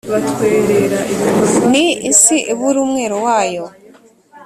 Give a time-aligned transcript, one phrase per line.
[1.71, 1.73] n
[2.09, 3.65] isi ibura umwero wayo